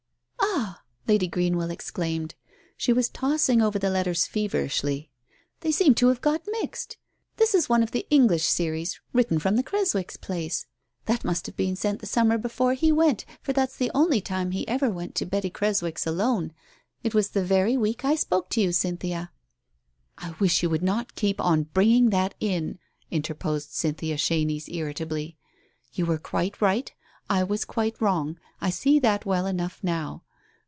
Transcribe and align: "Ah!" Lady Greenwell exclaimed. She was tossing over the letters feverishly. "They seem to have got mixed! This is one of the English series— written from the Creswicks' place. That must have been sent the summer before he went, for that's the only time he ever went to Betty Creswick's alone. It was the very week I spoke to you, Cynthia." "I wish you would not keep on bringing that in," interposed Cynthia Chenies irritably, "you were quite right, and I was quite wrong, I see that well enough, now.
"Ah!" 0.53 0.83
Lady 1.17 1.27
Greenwell 1.27 1.71
exclaimed. 1.71 2.35
She 2.77 2.93
was 2.93 3.09
tossing 3.09 3.61
over 3.61 3.77
the 3.77 3.89
letters 3.89 4.25
feverishly. 4.25 5.11
"They 5.59 5.71
seem 5.73 5.93
to 5.95 6.07
have 6.07 6.21
got 6.21 6.41
mixed! 6.61 6.95
This 7.35 7.53
is 7.53 7.67
one 7.67 7.83
of 7.83 7.91
the 7.91 8.07
English 8.09 8.45
series— 8.45 9.01
written 9.13 9.37
from 9.39 9.57
the 9.57 9.63
Creswicks' 9.63 10.15
place. 10.15 10.67
That 11.07 11.25
must 11.25 11.47
have 11.47 11.57
been 11.57 11.75
sent 11.75 11.99
the 11.99 12.05
summer 12.05 12.37
before 12.37 12.75
he 12.75 12.93
went, 12.93 13.25
for 13.41 13.51
that's 13.51 13.75
the 13.75 13.91
only 13.93 14.21
time 14.21 14.51
he 14.51 14.65
ever 14.69 14.89
went 14.89 15.13
to 15.15 15.25
Betty 15.25 15.49
Creswick's 15.49 16.07
alone. 16.07 16.53
It 17.03 17.13
was 17.13 17.31
the 17.31 17.43
very 17.43 17.75
week 17.75 18.05
I 18.05 18.15
spoke 18.15 18.47
to 18.51 18.61
you, 18.61 18.71
Cynthia." 18.71 19.31
"I 20.17 20.35
wish 20.39 20.63
you 20.63 20.69
would 20.69 20.83
not 20.83 21.15
keep 21.15 21.41
on 21.41 21.63
bringing 21.63 22.09
that 22.11 22.35
in," 22.39 22.79
interposed 23.09 23.71
Cynthia 23.73 24.15
Chenies 24.17 24.69
irritably, 24.69 25.35
"you 25.91 26.05
were 26.05 26.17
quite 26.19 26.61
right, 26.61 26.89
and 27.29 27.37
I 27.39 27.43
was 27.43 27.65
quite 27.65 27.99
wrong, 27.99 28.39
I 28.61 28.69
see 28.69 28.97
that 28.99 29.25
well 29.25 29.45
enough, 29.45 29.83
now. 29.83 30.23